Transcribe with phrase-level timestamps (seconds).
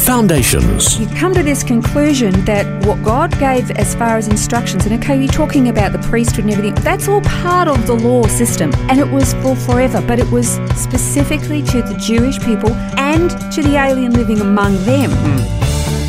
[0.00, 0.98] Foundations.
[0.98, 5.16] You come to this conclusion that what God gave as far as instructions, and okay,
[5.16, 8.98] you're talking about the priesthood and everything, that's all part of the law system, and
[8.98, 13.76] it was for forever, but it was specifically to the Jewish people and to the
[13.76, 15.10] alien living among them.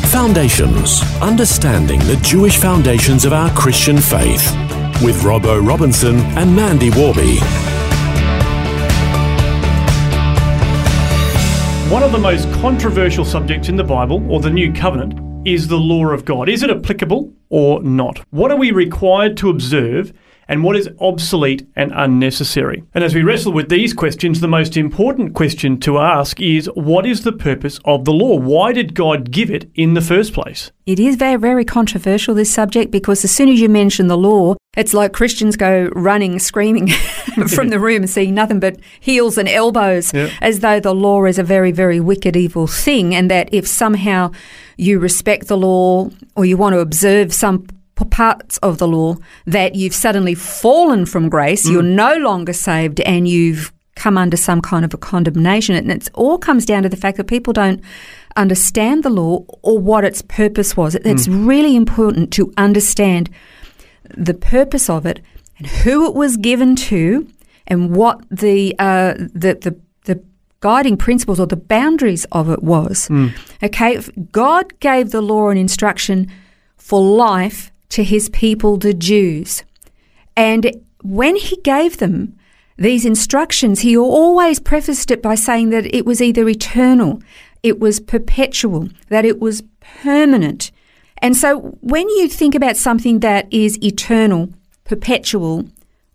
[0.08, 1.02] Foundations.
[1.20, 4.50] Understanding the Jewish foundations of our Christian faith.
[5.02, 7.38] With Robbo Robinson and Mandy Warby.
[11.92, 15.76] One of the most controversial subjects in the Bible, or the New Covenant, is the
[15.76, 16.48] law of God.
[16.48, 18.18] Is it applicable or not?
[18.30, 20.10] What are we required to observe?
[20.48, 22.82] And what is obsolete and unnecessary?
[22.94, 27.04] And as we wrestle with these questions, the most important question to ask is what
[27.04, 28.38] is the purpose of the law?
[28.38, 30.72] Why did God give it in the first place?
[30.86, 34.56] It is very, very controversial, this subject, because as soon as you mention the law,
[34.76, 36.88] it's like Christians go running, screaming
[37.48, 40.30] from the room, seeing nothing but heels and elbows, Yeah.
[40.40, 44.30] as though the law is a very, very wicked, evil thing, and that if somehow
[44.78, 47.66] you respect the law or you want to observe some
[48.10, 51.94] parts of the law, that you've suddenly fallen from grace, you're mm.
[51.94, 55.74] no longer saved, and you've come under some kind of a condemnation.
[55.74, 57.82] And it all comes down to the fact that people don't
[58.36, 60.94] understand the law or what its purpose was.
[60.94, 61.46] It's mm.
[61.46, 63.28] really important to understand
[64.16, 65.20] the purpose of it
[65.58, 67.26] and who it was given to
[67.66, 70.22] and what the uh, the, the the
[70.60, 73.08] guiding principles or the boundaries of it was.
[73.62, 74.00] Okay,
[74.30, 76.30] God gave the law and instruction
[76.76, 79.62] for life to his people, the Jews.
[80.36, 82.38] And when he gave them
[82.78, 87.22] these instructions, he always prefaced it by saying that it was either eternal,
[87.62, 90.70] it was perpetual, that it was permanent.
[91.22, 94.50] And so when you think about something that is eternal,
[94.84, 95.64] perpetual,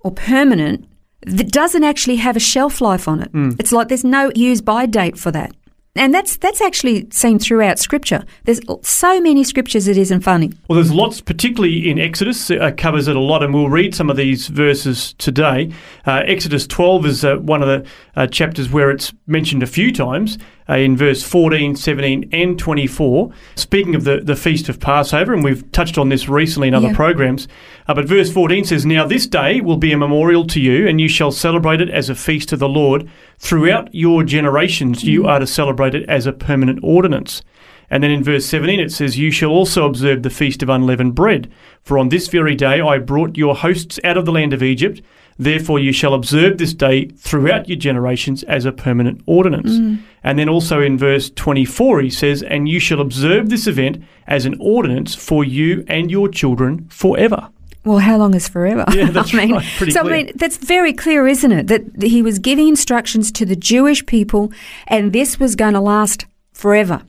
[0.02, 0.86] or permanent,
[1.26, 3.32] that doesn't actually have a shelf life on it.
[3.60, 5.56] It's like there's no use by date for that.
[5.96, 8.24] And that's that's actually seen throughout Scripture.
[8.44, 10.52] There's so many scriptures it isn't funny.
[10.68, 14.12] Well, there's lots, particularly in Exodus, uh, covers it a lot, and we'll read some
[14.12, 15.72] of these verses today.
[16.06, 19.92] Uh, Exodus 12 is uh, one of the uh, chapters where it's mentioned a few
[19.92, 20.38] times
[20.70, 23.32] in verse 14, 17, and 24.
[23.56, 26.88] Speaking of the, the Feast of Passover, and we've touched on this recently in other
[26.90, 26.96] Yeah.
[26.96, 27.48] programs,
[27.88, 31.00] uh, but verse 14 says, Now this day will be a memorial to you, and
[31.00, 33.08] you shall celebrate it as a feast to the Lord.
[33.40, 37.42] Throughout your generations, you are to celebrate it as a permanent ordinance.
[37.90, 41.16] And then in verse 17 it says, You shall also observe the feast of unleavened
[41.16, 41.52] bread.
[41.84, 45.02] For on this very day I brought your hosts out of the land of Egypt.
[45.40, 49.74] Therefore you shall observe this day throughout your generations as a permanent ordinance.
[49.74, 50.00] Mm.
[50.24, 54.46] And then also in verse 24 he says, And you shall observe this event as
[54.46, 57.50] an ordinance for you and your children forever.
[57.86, 58.84] Well, how long is forever?
[58.94, 59.66] Yeah, that's I mean, right.
[59.78, 60.14] Pretty so clear.
[60.14, 61.68] I mean, that's very clear, isn't it?
[61.68, 64.52] That he was giving instructions to the Jewish people,
[64.88, 67.04] and this was going to last forever.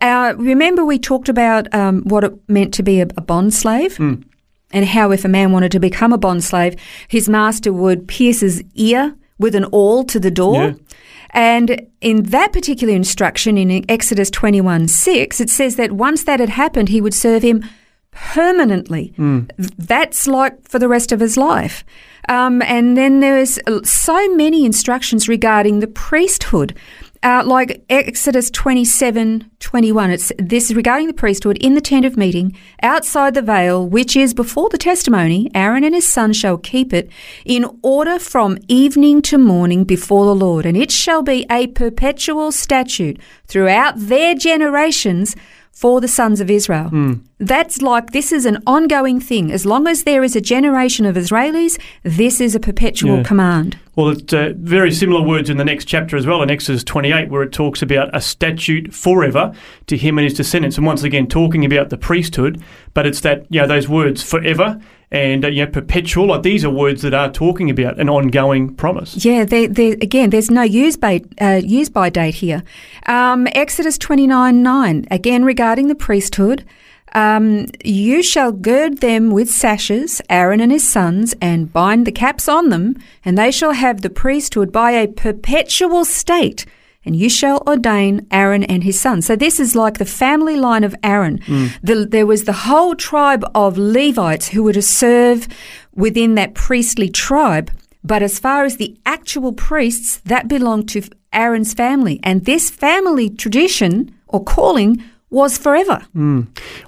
[0.00, 3.96] Uh, remember, we talked about um, what it meant to be a, a bond slave.
[3.96, 4.14] Hmm.
[4.74, 8.40] And how, if a man wanted to become a bond slave, his master would pierce
[8.40, 10.62] his ear with an awl to the door.
[10.62, 10.72] Yeah.
[11.34, 16.50] And in that particular instruction in Exodus 21 6, it says that once that had
[16.50, 17.64] happened, he would serve him
[18.12, 19.12] permanently.
[19.16, 21.84] Th- That's like for the rest of his life.
[22.28, 26.76] Um, and then there's uh, so many instructions regarding the priesthood.
[27.24, 32.16] Uh, like Exodus 27 21, it's this is regarding the priesthood in the tent of
[32.16, 35.48] meeting, outside the veil, which is before the testimony.
[35.54, 37.08] Aaron and his son shall keep it
[37.44, 42.50] in order from evening to morning before the Lord, and it shall be a perpetual
[42.50, 45.36] statute throughout their generations
[45.70, 46.90] for the sons of Israel.
[47.38, 49.52] That's like this is an ongoing thing.
[49.52, 53.22] As long as there is a generation of Israelis, this is a perpetual Yeah.
[53.22, 53.78] command.
[53.94, 57.28] Well, it's uh, very similar words in the next chapter as well, in Exodus 28,
[57.28, 59.54] where it talks about a statute forever
[59.86, 60.78] to him and his descendants.
[60.78, 62.62] And once again, talking about the priesthood,
[62.94, 64.80] but it's that, you know, those words forever
[65.10, 66.28] and, uh, you know, perpetual.
[66.28, 69.22] Like these are words that are talking about an ongoing promise.
[69.22, 72.62] Yeah, there, there, again, there's no use by, uh, use by date here.
[73.04, 76.64] Um, Exodus 29 9, again regarding the priesthood.
[77.14, 82.48] Um, you shall gird them with sashes, Aaron and his sons, and bind the caps
[82.48, 86.64] on them, and they shall have the priesthood by a perpetual state
[87.04, 89.26] and you shall ordain Aaron and his sons.
[89.26, 91.40] So this is like the family line of Aaron.
[91.82, 95.48] The, there was the whole tribe of Levites who were to serve
[95.94, 97.70] within that priestly tribe.
[98.04, 102.20] But as far as the actual priests, that belonged to Aaron's family.
[102.22, 106.06] And this family tradition or calling was forever.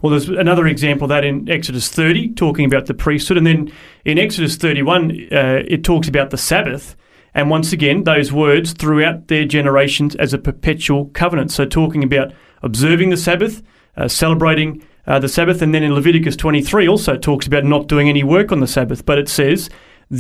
[0.03, 3.39] Well, there's another example of that in Exodus 30, talking about the priesthood.
[3.39, 3.73] And then
[4.05, 6.95] in Exodus 31, uh, it talks about the Sabbath.
[7.35, 11.51] And once again, those words throughout their generations as a perpetual covenant.
[11.51, 12.33] So, talking about
[12.63, 13.63] observing the Sabbath,
[13.97, 15.61] uh, celebrating uh, the Sabbath.
[15.61, 19.05] And then in Leviticus 23 also talks about not doing any work on the Sabbath.
[19.05, 19.69] But it says,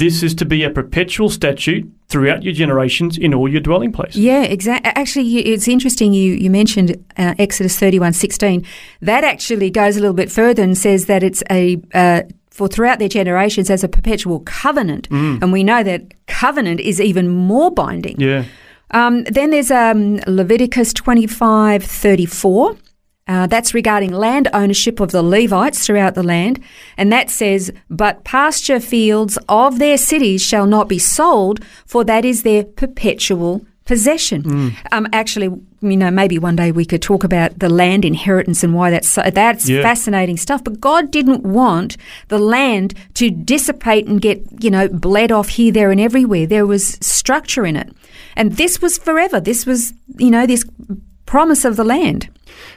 [0.01, 4.17] this is to be a perpetual statute throughout your generations in all your dwelling places.
[4.17, 4.91] Yeah, exactly.
[4.95, 8.65] Actually, you- it's interesting you, you mentioned uh, Exodus thirty one sixteen.
[9.01, 12.99] That actually goes a little bit further and says that it's a uh, for throughout
[12.99, 18.17] their generations as a perpetual covenant, and we know that covenant is even more binding.
[18.21, 18.45] Yeah.
[18.91, 22.77] Um, then there's um, Leviticus twenty five thirty four.
[23.27, 26.61] Uh, that's regarding land ownership of the Levites throughout the land.
[26.99, 32.25] And that says, But pasture fields of their cities shall not be sold, for that
[32.27, 34.75] is their perpetual possession.
[34.93, 35.47] Um, actually,
[35.81, 39.09] you know, maybe one day we could talk about the land inheritance and why that's
[39.09, 39.83] so, that's Yeah.
[39.83, 40.65] fascinating stuff.
[40.65, 41.97] But God didn't want
[42.29, 46.47] the land to dissipate and get, you know, bled off here, there, and everywhere.
[46.47, 47.91] There was structure in it.
[48.37, 49.39] And this was forever.
[49.41, 50.65] This was, you know, this
[51.35, 52.29] promise of the land.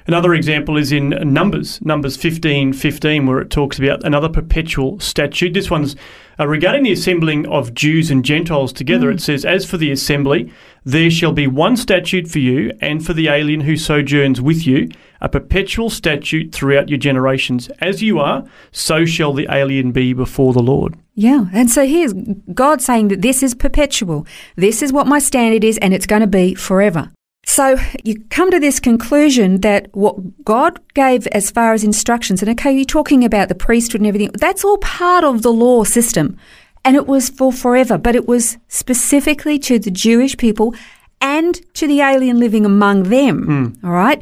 [0.07, 5.53] Another example is in Numbers, Numbers 15 15, where it talks about another perpetual statute.
[5.53, 5.95] This one's
[6.39, 9.11] uh, regarding the assembling of Jews and Gentiles together.
[9.11, 10.51] It says, As for the assembly,
[10.83, 14.89] there shall be one statute for you and for the alien who sojourns with you,
[15.21, 17.69] a perpetual statute throughout your generations.
[17.79, 20.95] As you are, so shall the alien be before the Lord.
[21.13, 21.45] Yeah.
[21.53, 22.13] And so here's
[22.55, 24.25] God saying that this is perpetual.
[24.55, 27.11] This is what my standard is, and it's going to be forever.
[27.47, 32.51] So you come to this conclusion that what God gave as far as instructions, and
[32.51, 36.37] okay, you're talking about the priesthood and everything, that's all part of the law system.
[36.83, 40.75] And it was for forever, but it was specifically to the Jewish people
[41.21, 43.45] and to the alien living among them.
[43.45, 43.85] Hmm.
[43.85, 44.21] All right.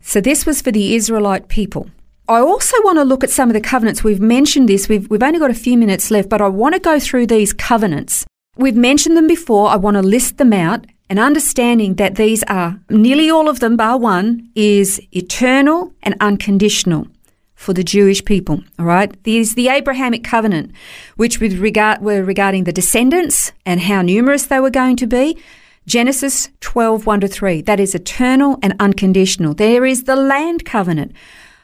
[0.00, 1.90] So this was for the Israelite people.
[2.28, 4.04] I also want to look at some of the covenants.
[4.04, 4.88] We've mentioned this.
[4.88, 7.52] We've, we've only got a few minutes left, but I want to go through these
[7.52, 8.24] covenants.
[8.56, 9.68] We've mentioned them before.
[9.68, 13.76] I want to list them out and understanding that these are nearly all of them,
[13.76, 17.06] bar one, is eternal and unconditional
[17.54, 18.62] for the Jewish people.
[18.78, 19.12] All right.
[19.24, 20.72] There's the Abrahamic covenant,
[21.16, 25.38] which with regard were regarding the descendants and how numerous they were going to be.
[25.86, 27.62] Genesis 12, 1 to 3.
[27.62, 29.54] That is eternal and unconditional.
[29.54, 31.12] There is the land covenant.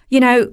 [0.08, 0.48] You know,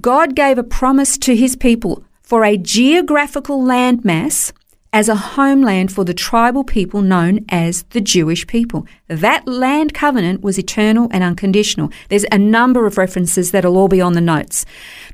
[0.00, 4.52] God gave a promise to his people for a geographical landmass
[4.94, 8.86] as a homeland for the tribal people known as the Jewish people.
[9.08, 11.90] That land covenant was eternal and unconditional.
[12.08, 14.64] There's a number of references that'll all be on the notes.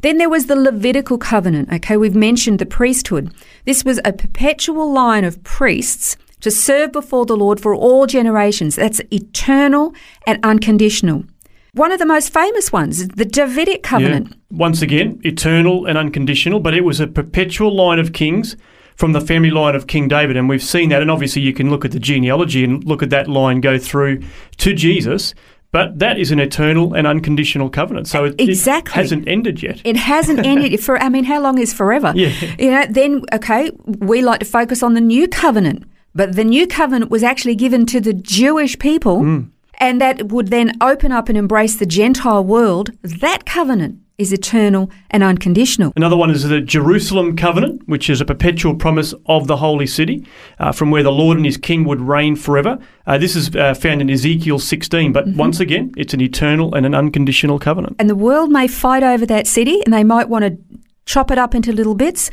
[0.03, 1.73] Then there was the Levitical covenant.
[1.73, 3.33] Okay, we've mentioned the priesthood.
[3.65, 8.77] This was a perpetual line of priests to serve before the Lord for all generations.
[8.77, 9.95] That's eternal
[10.27, 11.25] and unconditional.
[11.73, 14.29] One of the most famous ones is the Davidic covenant.
[14.29, 14.59] Yeah.
[14.59, 18.57] Once again, eternal and unconditional, but it was a perpetual line of kings
[19.01, 20.37] from the family line of King David.
[20.37, 21.01] And we've seen that.
[21.01, 24.23] And obviously, you can look at the genealogy and look at that line go through
[24.59, 25.35] to Jesus.
[25.73, 28.09] But that is an eternal and unconditional covenant.
[28.09, 28.91] So it, Exactly.
[28.91, 29.81] it hasn't ended yet.
[29.85, 30.99] It hasn't ended for.
[31.01, 32.13] I mean, how long is forever?
[32.15, 32.33] Yeah.
[32.59, 32.87] You know.
[32.91, 35.85] Then okay, we like to focus on the new covenant,
[36.15, 39.41] but the new covenant was actually given to the Jewish people, Hmm.
[39.81, 42.91] And that would then open up and embrace the Gentile world.
[43.03, 45.95] That covenant is eternal and unconditional.
[45.97, 50.27] Another one is the Jerusalem covenant, which is a perpetual promise of the holy city,
[50.59, 52.79] uh, from where the Lord and his king would reign forever.
[53.07, 56.85] Uh, this is uh, found in Ezekiel 16, but once again, it's an eternal and
[56.85, 57.97] an unconditional covenant.
[57.99, 60.59] And the world may fight over that city, and they might want to
[61.07, 62.31] chop it up into little bits.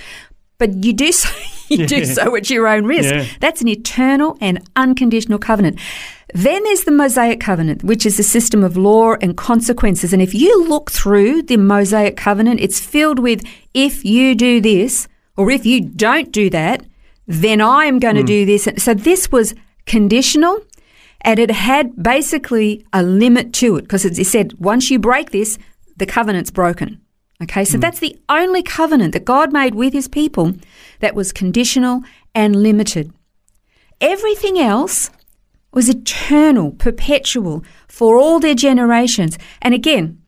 [0.57, 1.29] But you do so,
[1.69, 3.13] you do so at your own risk.
[3.13, 3.25] Yeah.
[3.39, 5.79] That's an eternal and unconditional covenant.
[6.33, 10.11] Then there's the Mosaic covenant, which is a system of law and consequences.
[10.11, 15.07] And if you look through the Mosaic covenant, it's filled with if you do this
[15.37, 16.85] or if you don't do that,
[17.27, 18.27] then I am going to hmm.
[18.27, 18.67] do this.
[18.77, 19.53] So this was
[19.85, 20.59] conditional
[21.21, 25.57] and it had basically a limit to it because it said once you break this,
[25.95, 27.01] the covenant's broken.
[27.41, 27.81] Okay, so hmm.
[27.81, 30.53] that's the only covenant that God made with his people
[30.99, 32.01] that was conditional
[32.33, 33.13] and limited.
[34.01, 35.09] Everything else
[35.73, 39.37] was eternal, perpetual for all their generations.
[39.61, 40.21] And again,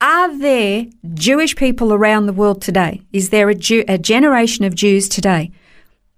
[0.00, 3.02] are there Jewish people around the world today?
[3.12, 5.50] Is there a, Jew, a generation of Jews today?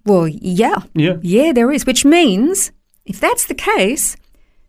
[0.05, 0.83] Well, yeah.
[0.95, 1.17] Yeah.
[1.23, 2.71] Yeah, there is, which means
[3.05, 4.17] if that's the case,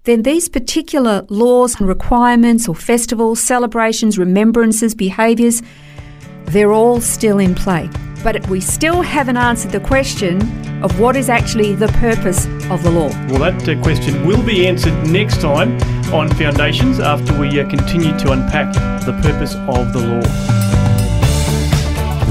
[0.06, 5.62] then these particular laws and requirements or festivals, celebrations, remembrances, behaviours,
[6.46, 7.90] they're all still in play.
[8.22, 10.42] But we still haven't answered the question
[10.84, 13.10] of what is actually the purpose of the law.
[13.30, 15.80] Well, that uh, question will be answered next time
[16.14, 18.74] on Foundations after we uh, continue to unpack
[19.06, 20.73] the purpose of the law.